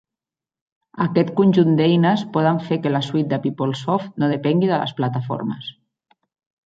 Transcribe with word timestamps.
Aquest 1.03 1.29
conjunt 1.39 1.75
d"eines 1.81 2.23
poden 2.37 2.59
fer 2.69 2.79
que 2.85 2.93
la 2.95 3.03
suite 3.09 3.33
de 3.35 3.41
PeopleSoft 3.45 4.09
no 4.25 4.31
depengui 4.33 4.73
de 4.73 4.81
les 4.85 4.99
plataformes. 5.01 5.73